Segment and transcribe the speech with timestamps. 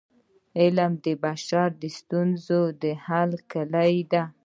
[0.59, 4.23] علم د بشري ستونزو د حل کيلي ده.